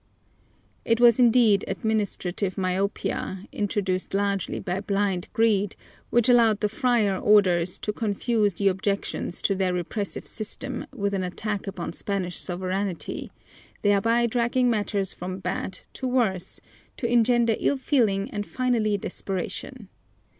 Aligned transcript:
It 0.83 0.99
was 0.99 1.19
indeed 1.19 1.63
administrative 1.67 2.57
myopia, 2.57 3.45
induced 3.51 4.15
largely 4.15 4.59
by 4.59 4.81
blind 4.81 5.29
greed, 5.31 5.75
which 6.09 6.27
allowed 6.27 6.61
the 6.61 6.69
friar 6.69 7.19
orders 7.19 7.77
to 7.77 7.93
confuse 7.93 8.55
the 8.55 8.67
objections 8.67 9.43
to 9.43 9.53
their 9.53 9.75
repressive 9.75 10.25
system 10.25 10.87
with 10.91 11.13
an 11.13 11.21
attack 11.21 11.67
upon 11.67 11.93
Spanish 11.93 12.39
sovereignty, 12.39 13.31
thereby 13.83 14.25
dragging 14.25 14.71
matters 14.71 15.13
from 15.13 15.37
bad 15.37 15.81
to 15.93 16.07
worse, 16.07 16.59
to 16.97 17.05
engender 17.05 17.55
ill 17.59 17.77
feeling 17.77 18.27
and 18.31 18.47
finally 18.47 18.97
desperation. 18.97 19.87